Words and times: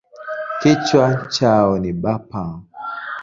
Kichwa 0.59 1.07
chao 1.33 1.79
ni 1.79 1.91
bapa. 2.01 2.43